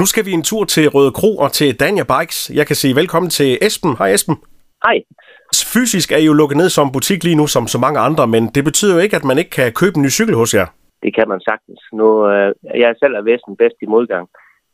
[0.00, 2.38] Nu skal vi en tur til Røde Kro og til Dania Bikes.
[2.58, 3.92] Jeg kan sige velkommen til Esben.
[4.00, 4.36] Hej Esben.
[4.86, 4.96] Hej.
[5.74, 8.42] Fysisk er I jo lukket ned som butik lige nu, som så mange andre, men
[8.54, 10.68] det betyder jo ikke, at man ikke kan købe en ny cykel hos jer.
[11.04, 11.80] Det kan man sagtens.
[12.00, 12.48] Nu, øh,
[12.80, 14.26] jeg er selv af Vesten bedst i modgang,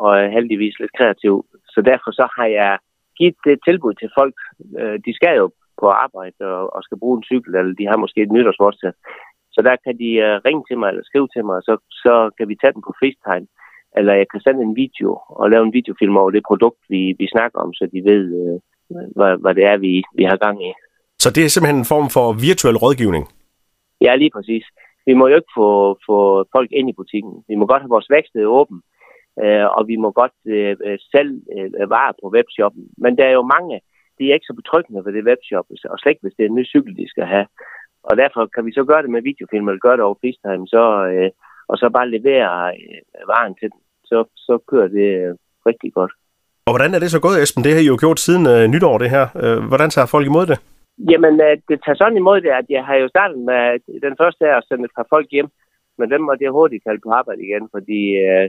[0.04, 1.34] og er heldigvis lidt kreativ.
[1.74, 2.72] Så derfor så har jeg
[3.18, 4.36] givet det tilbud til folk.
[4.80, 5.46] Øh, de skal jo
[5.80, 8.96] på arbejde og, og skal bruge en cykel, eller de har måske et nytårsforsæt.
[9.54, 11.74] Så der kan de uh, ringe til mig eller skrive til mig, og så,
[12.04, 13.46] så kan vi tage den på FaceTime.
[13.98, 15.10] Eller jeg kan sende en video
[15.40, 18.60] og lave en videofilm over det produkt, vi, vi snakker om, så de ved, uh,
[19.16, 20.70] hvad, hvad det er, vi, vi har gang i.
[21.22, 23.24] Så det er simpelthen en form for virtuel rådgivning?
[24.00, 24.64] Ja, lige præcis.
[25.06, 26.18] Vi må jo ikke få, få
[26.56, 27.34] folk ind i butikken.
[27.48, 28.78] Vi må godt have vores værksted åben,
[29.42, 32.84] øh, og vi må godt øh, selv øh, vare på webshoppen.
[32.98, 33.80] Men der er jo mange,
[34.18, 36.58] de er ikke så betryggende ved det webshop, og slet ikke, hvis det er en
[36.60, 37.46] ny cykel, de skal have.
[38.08, 40.84] Og derfor kan vi så gøre det med videofilm, eller gøre det over FaceTime, så,
[41.12, 41.30] øh,
[41.70, 43.80] og så bare levere øh, varen til den.
[44.10, 45.34] Så, så kører det øh,
[45.68, 46.12] rigtig godt.
[46.66, 47.64] Og hvordan er det så gået, Esben?
[47.64, 49.24] Det har I jo gjort siden øh, nytår, det her.
[49.42, 50.58] Øh, hvordan tager folk imod det?
[51.10, 53.62] Jamen, øh, det tager sådan imod det, at jeg har jo startet med
[54.06, 55.48] den første af at sende et par folk hjem,
[55.98, 58.44] men dem måtte jeg hurtigt kalde på arbejde igen, fordi øh,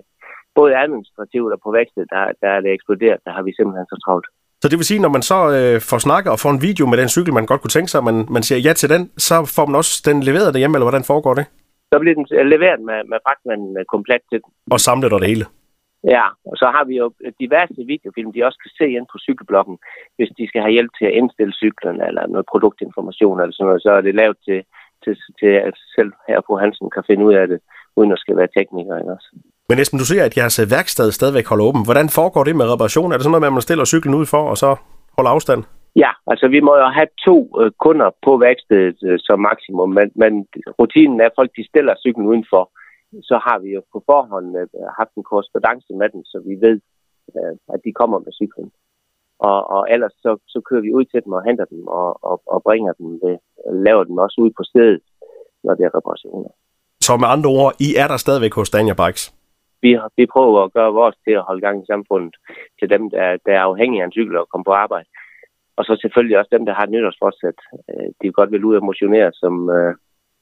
[0.59, 3.97] både administrativt og på vækstet, der, der er det eksploderet, der har vi simpelthen så
[4.05, 4.27] travlt.
[4.61, 6.97] Så det vil sige, når man så øh, får snakket og får en video med
[7.01, 9.66] den cykel, man godt kunne tænke sig, man, man siger ja til den, så får
[9.66, 11.45] man også den leveret derhjemme, eller hvordan foregår det?
[11.91, 14.51] Så bliver den leveret med, med fragtmanden komplet til den.
[14.73, 15.45] Og samlet og det hele?
[16.15, 17.05] Ja, og så har vi jo
[17.43, 19.77] diverse videofilm, de også kan se ind på cykelblokken,
[20.15, 23.81] hvis de skal have hjælp til at indstille cyklen, eller noget produktinformation eller sådan noget,
[23.81, 24.59] så er det lavet til,
[25.03, 27.59] til, til at selv her på Hansen kan finde ud af det,
[27.97, 28.97] uden at skal være tekniker.
[29.01, 29.29] Ikke også?
[29.69, 31.85] Men Esben, du siger, at jeres værksted stadigvæk holder åben.
[31.85, 33.11] Hvordan foregår det med reparation?
[33.11, 34.69] Er det sådan noget at man stiller cyklen ud for, og så
[35.17, 35.63] holder afstand?
[36.31, 40.33] Altså vi må jo have to øh, kunder på værkstedet øh, som maksimum, men, men
[40.80, 42.63] rutinen er, at folk de stiller cyklen udenfor.
[43.30, 44.67] Så har vi jo på forhånd øh,
[45.00, 46.77] haft en korrespondance med dem, så vi ved,
[47.38, 48.72] øh, at de kommer med cyklen.
[49.39, 52.41] Og, og ellers så, så kører vi ud til dem og henter dem og, og,
[52.53, 53.38] og bringer dem, ved,
[53.88, 55.01] laver dem også ud på stedet,
[55.63, 56.51] når det er reparationer.
[57.01, 59.34] Så med andre ord, I er der stadigvæk hos Dania Bikes?
[59.81, 62.35] vi, vi prøver at gøre vores til at holde gang i samfundet
[62.79, 65.07] til dem, der, der er afhængige af en cykel og komme på arbejde.
[65.79, 67.59] Og så selvfølgelig også dem, der har nytårsforsæt.
[67.90, 69.94] Øh, de godt vil ud og motionere, som, øh,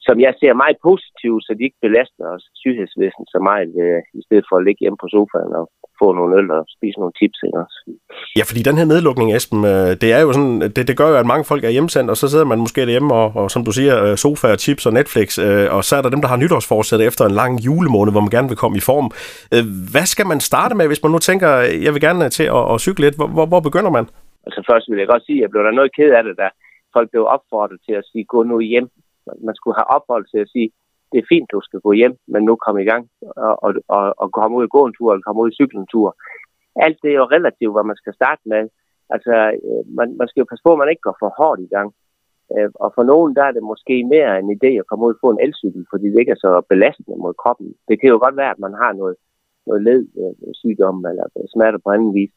[0.06, 4.22] som jeg ser meget positivt, så de ikke belaster os syghedsvæsen så meget, øh, i
[4.26, 5.64] stedet for at ligge hjemme på sofaen og
[6.00, 7.38] få nogle øl og spise nogle tips.
[7.46, 7.76] Ikke også?
[8.38, 11.16] Ja, fordi den her nedlukning, Esben, øh, det er jo sådan, det, det gør jo,
[11.22, 13.72] at mange folk er hjemsendt, og så sidder man måske derhjemme og, og som du
[13.78, 16.36] siger, øh, sofa og chips og Netflix, øh, og så er der dem, der har
[16.42, 19.06] nytårsforsæt efter en lang julemåned, hvor man gerne vil komme i form.
[19.92, 21.48] Hvad skal man starte med, hvis man nu tænker,
[21.86, 23.16] jeg vil gerne til at, at cykle lidt?
[23.16, 24.06] Hvor, hvor, hvor begynder man?
[24.48, 26.48] Altså først vil jeg godt sige, at jeg blev der noget ked af det, da
[26.96, 28.88] folk blev opfordret til at sige, gå nu hjem.
[29.46, 30.68] Man skulle have ophold til at sige,
[31.12, 33.02] det er fint, du skal gå hjem, men nu kom i gang
[33.46, 35.86] og, og, og, og komme ud og gå en tur, eller komme ud i cykle
[35.92, 36.08] tur.
[36.84, 38.62] Alt det er jo relativt, hvad man skal starte med.
[39.14, 39.34] Altså,
[39.68, 41.88] øh, man, man skal jo passe på, at man ikke går for hårdt i gang.
[42.54, 45.22] Øh, og for nogen, der er det måske mere en idé at komme ud og
[45.24, 47.68] få en elcykel, fordi det ikke er så belastende mod kroppen.
[47.88, 49.16] Det kan jo godt være, at man har noget,
[49.66, 50.00] noget led,
[50.60, 52.32] sygdom eller smerter på anden vis.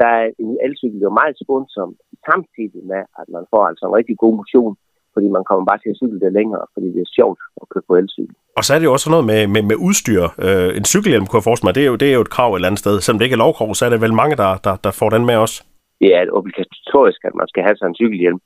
[0.00, 1.90] Der er en elcykel jo meget skånsom,
[2.28, 4.72] samtidig med, at man får altså en rigtig god motion,
[5.14, 7.84] fordi man kommer bare til at cykle det længere, fordi det er sjovt at køre
[7.88, 8.34] på elcykel.
[8.58, 10.22] Og så er det jo også noget med, med, med udstyr.
[10.46, 12.50] Øh, en cykelhjelm, kunne jeg forestille mig, det er, jo, det er jo et krav
[12.50, 12.94] et eller andet sted.
[13.00, 15.24] Selvom det ikke er lovkrav, så er det vel mange, der, der, der får den
[15.30, 15.54] med os.
[16.00, 18.40] Det er obligatorisk, at man skal have sådan en cykelhjelm.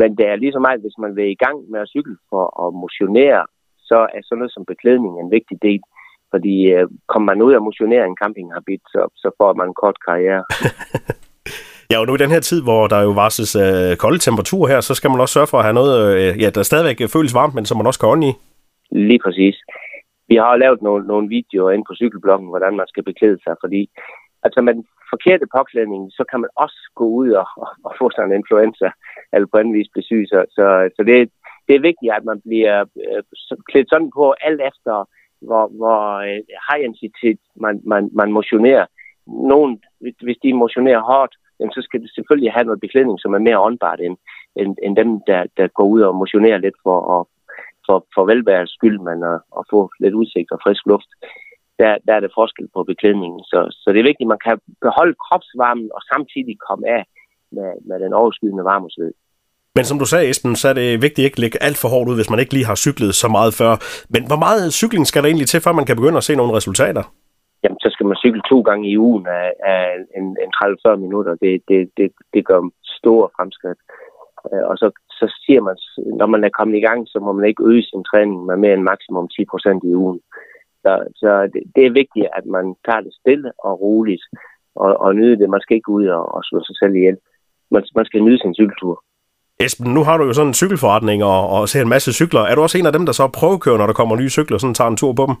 [0.00, 2.44] Men det er lige så meget, hvis man vil i gang med at cykle for
[2.64, 3.42] at motionere,
[3.88, 5.82] så er sådan noget som beklædning en vigtig del.
[6.32, 9.98] Fordi øh, kommer man ud og motionere en campinghabit, så, så får man en kort
[10.08, 10.44] karriere.
[11.90, 14.80] Ja, og nu i den her tid, hvor der jo varsles øh, kolde temperaturer her,
[14.80, 17.54] så skal man også sørge for at have noget, øh, ja, der stadigvæk føles varmt,
[17.54, 18.32] men som man også kan ånde i.
[19.08, 19.56] Lige præcis.
[20.30, 23.82] Vi har lavet nogle, nogle videoer ind på cykelbloggen, hvordan man skal beklæde sig, fordi
[24.44, 28.04] altså med den forkerte påklædning, så kan man også gå ud og, og, og få
[28.10, 28.88] sådan en influenza,
[29.32, 30.24] eller på anden vis blive syg.
[30.32, 30.64] Så, så,
[30.96, 31.16] så det,
[31.66, 33.22] det er vigtigt, at man bliver øh,
[33.70, 34.94] klædt sådan på alt efter,
[35.48, 38.86] hvor, hvor øh, high intensitet man, man, man motionerer.
[39.26, 43.46] Nogen, hvis de motionerer hårdt, jamen, så skal det selvfølgelig have noget beklædning, som er
[43.46, 44.16] mere åndbart end,
[44.56, 47.22] end, end dem, der, der går ud og motionerer lidt for, at,
[47.86, 51.10] for, for velværets skyld, men at, at få lidt udsigt og frisk luft.
[51.78, 53.40] Der, der er det forskel på beklædningen.
[53.50, 57.02] Så, så det er vigtigt, at man kan beholde kropsvarmen og samtidig komme af
[57.56, 59.12] med, med den overskydende varmesved.
[59.76, 62.10] Men som du sagde, Esben, så er det vigtigt ikke at lægge alt for hårdt
[62.10, 63.72] ud, hvis man ikke lige har cyklet så meget før.
[64.14, 66.56] Men hvor meget cykling skal der egentlig til, før man kan begynde at se nogle
[66.56, 67.02] resultater?
[67.62, 69.82] jamen, så skal man cykle to gange i ugen af, af
[70.18, 70.52] en, en
[70.86, 71.34] 30-40 minutter.
[71.34, 73.80] Det, det, det, det gør store fremskridt.
[74.52, 75.76] Øh, og så, så siger man,
[76.20, 78.74] når man er kommet i gang, så må man ikke øge sin træning med mere
[78.74, 80.20] end maksimum 10 procent i ugen.
[80.84, 84.24] Så, så det, det er vigtigt, at man tager det stille og roligt
[84.74, 85.50] og, og nyde det.
[85.50, 87.16] Man skal ikke gå ud og, og slå sig selv ihjel.
[87.70, 89.04] Man, man skal nyde sin cykeltur.
[89.64, 92.40] Esben, nu har du jo sådan en cykelforretning og, og ser en masse cykler.
[92.40, 94.60] Er du også en af dem, der så prøvekører, når der kommer nye cykler, og
[94.60, 95.34] sådan tager en tur på dem?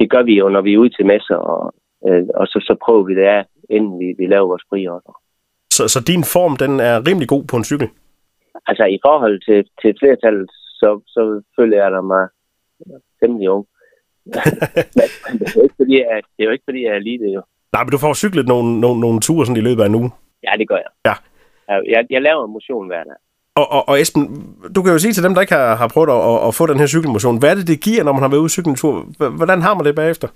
[0.00, 1.74] Det gør vi jo, når vi er ude til messer, og,
[2.08, 5.14] øh, og så, så prøver vi det af, inden vi, vi laver vores priorder.
[5.76, 7.88] Så, så din form, den er rimelig god på en cykel?
[8.66, 10.50] Altså i forhold til, til flertallet,
[10.80, 12.28] så, så føler jeg mig
[13.20, 13.66] temmelig ung.
[15.28, 17.18] men det er jo ikke, fordi jeg, det er jo ikke, fordi jeg er lige
[17.18, 17.42] det jo.
[17.72, 20.10] Nej, men du får cyklet nogle, nogle, nogle ture sådan i løbet af en uge.
[20.46, 20.92] Ja, det gør jeg.
[21.08, 21.14] Ja.
[21.94, 23.20] Jeg, jeg laver motion hver dag.
[23.58, 24.24] Og, og, og Esben,
[24.74, 26.80] du kan jo sige til dem, der ikke har, har prøvet at, at få den
[26.82, 28.94] her cykelmotion, hvad er det, det giver, når man har været ude cykle en tur?
[29.40, 30.28] Hvordan har man det bagefter?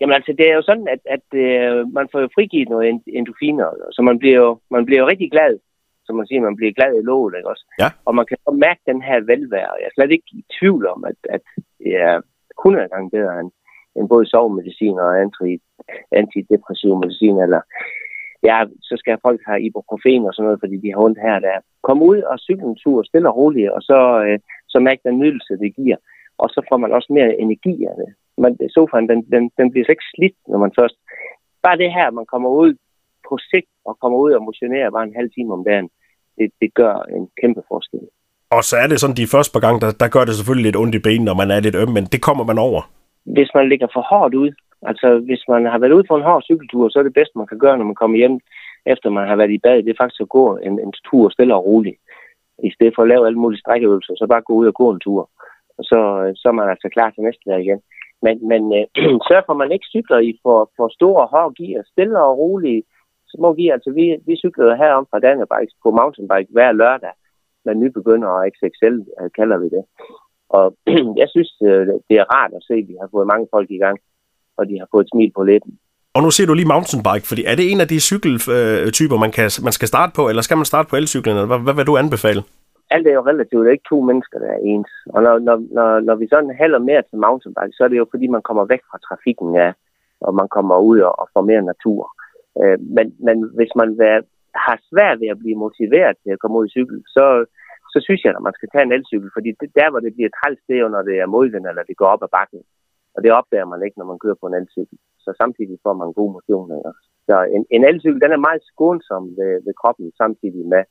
[0.00, 2.84] Jamen altså, det er jo sådan, at, at uh, man får jo frigivet noget
[3.18, 5.52] endorfiner, så man bliver jo, man bliver jo rigtig glad,
[6.06, 7.64] som man siger, man bliver glad i låget, ikke også?
[7.82, 7.90] Ja.
[8.06, 9.78] Og man kan så mærke den her velvære.
[9.80, 11.44] Jeg er slet ikke i tvivl om, at, at
[11.78, 12.14] det er
[12.58, 13.50] 100 gange bedre end,
[13.96, 15.50] end både sovemedicin og anti,
[16.20, 17.60] antidepressiv medicin, eller
[18.42, 21.42] ja, så skal folk have ibuprofen og sådan noget, fordi de har ondt her og
[21.42, 21.58] der.
[21.82, 24.38] Kom ud og cykle en tur, stille og roligt, og så, øh,
[24.68, 25.96] så mærke den nydelse, det giver.
[26.38, 28.10] Og så får man også mere energi af det.
[28.42, 30.96] Men sofaen, den, den, den bliver så ikke slidt, når man først...
[31.62, 32.74] Bare det her, man kommer ud
[33.28, 35.88] på sigt og kommer ud og motionerer bare en halv time om dagen,
[36.38, 38.00] det, det gør en kæmpe forskel.
[38.50, 40.80] Og så er det sådan, de første par gange, der, der gør det selvfølgelig lidt
[40.82, 42.80] ondt i benene, når man er lidt øm, men det kommer man over.
[43.24, 44.50] Hvis man ligger for hårdt ud,
[44.82, 47.46] altså hvis man har været ude på en hård cykeltur, så er det bedste, man
[47.46, 48.40] kan gøre, når man kommer hjem,
[48.86, 51.54] efter man har været i bad, det er faktisk at gå en, en tur stille
[51.54, 51.98] og roligt.
[52.64, 55.00] I stedet for at lave alle mulige strækkeøvelser, så bare gå ud og gå en
[55.00, 55.30] tur.
[55.78, 57.80] Og så, øh, så er man altså klar til næste dag igen.
[58.22, 58.84] Men, men øh,
[59.28, 62.86] sørg for, at man ikke cykler i for, for store hårde gear, stille og roligt
[63.34, 63.72] små gear.
[63.74, 67.14] Altså, vi, vi cyklede herom fra Danabikes på mountainbike hver lørdag
[67.64, 69.84] med nybegynder og XXL, øh, kalder vi det.
[70.48, 70.66] Og
[71.22, 73.82] jeg synes, øh, det er rart at se, at vi har fået mange folk i
[73.84, 73.98] gang,
[74.58, 75.72] og de har fået et smil på læben.
[76.16, 79.46] Og nu ser du lige mountainbike, fordi er det en af de cykeltyper, man, kan,
[79.66, 81.96] man skal starte på, eller skal man starte på elcyklen, eller hvad, hvad vil du
[82.04, 82.42] anbefale?
[82.94, 84.92] Alt er jo relativt, det er ikke to mennesker, der er ens.
[85.14, 88.06] Og når, når, når, når vi sådan hælder mere til mountainbike, så er det jo
[88.10, 89.72] fordi, man kommer væk fra trafikken af,
[90.26, 92.00] og man kommer ud og, og får mere natur.
[92.60, 94.22] Øh, men, men hvis man vil,
[94.66, 97.24] har svært ved at blive motiveret til at komme ud i cykel, så,
[97.92, 100.30] så synes jeg, at man skal tage en elcykel, fordi det, der, hvor det bliver
[100.38, 102.60] træls, det er jo, når det er modvind, eller det går op ad bakken.
[103.18, 104.98] Og det opdager man ikke, når man kører på en elcykel.
[105.24, 106.68] Så samtidig får man god motion.
[106.76, 106.92] Ikke?
[107.28, 110.82] Så en, en elcykel, den er meget skånsom ved, ved kroppen, samtidig med,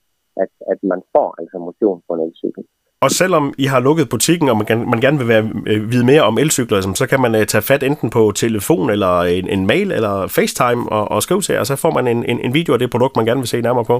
[0.43, 2.63] at, at man får altså motion på en elcykel.
[3.05, 6.05] Og selvom I har lukket butikken, og man, kan, man gerne vil være, øh, vide
[6.11, 9.63] mere om elcykler, så kan man uh, tage fat enten på telefon, eller en, en
[9.71, 12.53] mail, eller FaceTime, og, og skrive til jer, og så får man en, en, en
[12.59, 13.97] video af det produkt, man gerne vil se nærmere på.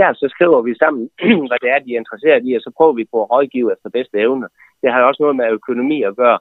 [0.00, 1.02] Ja, så skriver vi sammen,
[1.50, 3.88] hvad det er, de er interesseret i, og så prøver vi på at rådgive efter
[3.98, 4.46] bedste evne.
[4.82, 6.38] Det har også noget med økonomi at gøre.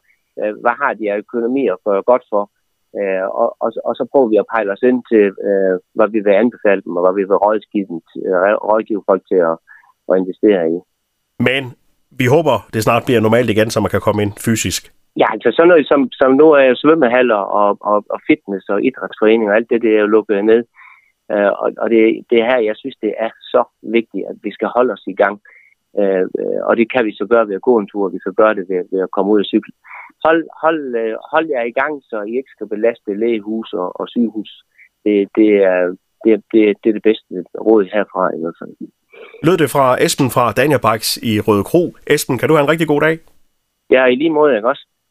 [0.64, 2.44] Hvad har de af økonomi at gøre godt for?
[3.42, 5.24] Og, og, og så prøver vi at pejle os ind til,
[5.96, 8.00] hvad vi vil anbefale dem, og hvad vi vil rådgive, dem,
[8.70, 9.56] rådgive folk til at,
[10.10, 10.78] at investere i.
[11.50, 11.64] Men
[12.20, 14.84] vi håber, det snart bliver normalt igen, så man kan komme ind fysisk.
[15.22, 19.52] Ja, altså sådan noget som, som nu er svømmehaller og, og, og fitness og idrætsforeninger
[19.52, 20.64] og alt det, det er jo lukket ned.
[21.34, 22.00] Uh, og og det,
[22.30, 23.64] det er her, jeg synes, det er så
[23.98, 25.36] vigtigt, at vi skal holde os i gang.
[26.00, 26.26] Uh,
[26.68, 28.66] og det kan vi så gøre ved at gå en tur, vi kan gøre det
[28.70, 29.74] ved, ved at komme ud og cykle.
[30.26, 34.06] Hold, hold, uh, hold jer i gang, så I ikke skal belaste lægehus og, og
[34.14, 34.52] sygehus.
[35.06, 35.82] Det, det, er,
[36.24, 37.32] det, det, det er det bedste
[37.68, 38.74] råd herfra i hvert fald.
[39.44, 41.84] Lød det fra Esben fra Dania Bikes i Røde Kro.
[42.14, 43.16] Esben, kan du have en rigtig god dag?
[43.96, 44.86] Ja, i lige måde, ikke også?